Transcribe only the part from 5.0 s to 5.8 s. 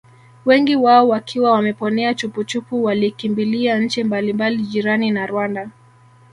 na Rwanda